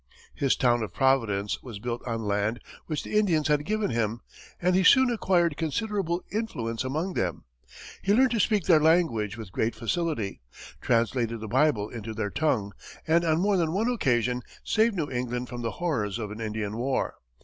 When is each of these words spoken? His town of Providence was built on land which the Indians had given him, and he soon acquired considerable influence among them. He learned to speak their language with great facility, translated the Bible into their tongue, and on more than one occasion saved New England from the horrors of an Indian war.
His 0.33 0.55
town 0.55 0.81
of 0.81 0.95
Providence 0.95 1.61
was 1.61 1.77
built 1.77 2.01
on 2.07 2.23
land 2.23 2.59
which 2.87 3.03
the 3.03 3.13
Indians 3.19 3.49
had 3.49 3.65
given 3.65 3.91
him, 3.91 4.21
and 4.59 4.73
he 4.75 4.83
soon 4.83 5.11
acquired 5.11 5.57
considerable 5.57 6.23
influence 6.31 6.83
among 6.83 7.13
them. 7.13 7.43
He 8.01 8.11
learned 8.11 8.31
to 8.31 8.39
speak 8.39 8.63
their 8.63 8.79
language 8.79 9.37
with 9.37 9.51
great 9.51 9.75
facility, 9.75 10.41
translated 10.81 11.39
the 11.39 11.47
Bible 11.47 11.87
into 11.87 12.15
their 12.15 12.31
tongue, 12.31 12.73
and 13.05 13.23
on 13.23 13.39
more 13.41 13.57
than 13.57 13.73
one 13.73 13.89
occasion 13.91 14.41
saved 14.63 14.95
New 14.95 15.11
England 15.11 15.49
from 15.49 15.61
the 15.61 15.73
horrors 15.77 16.17
of 16.17 16.31
an 16.31 16.41
Indian 16.41 16.77
war. 16.77 17.17